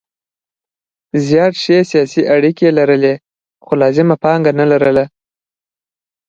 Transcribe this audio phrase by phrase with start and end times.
[1.27, 3.13] زیات ښې سیاسي اړیکې لرلې
[3.65, 5.03] خو لازمه پانګه نه لرله.